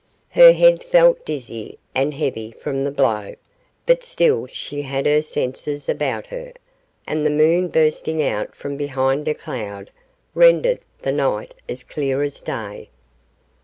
[0.29, 3.35] Her head felt dizzy and heavy from the blow,
[3.85, 6.53] but still she had her senses about her,
[7.05, 9.91] and the moon bursting out from behind a cloud,
[10.33, 12.89] rendered the night as clear as day.